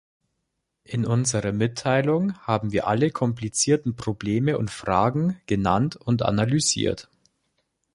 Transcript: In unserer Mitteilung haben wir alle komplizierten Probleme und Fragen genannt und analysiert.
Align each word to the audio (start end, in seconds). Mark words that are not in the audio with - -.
In 0.83 1.05
unserer 1.05 1.51
Mitteilung 1.51 2.35
haben 2.39 2.71
wir 2.71 2.87
alle 2.87 3.11
komplizierten 3.11 3.95
Probleme 3.95 4.57
und 4.57 4.71
Fragen 4.71 5.39
genannt 5.45 5.95
und 5.95 6.23
analysiert. 6.23 7.07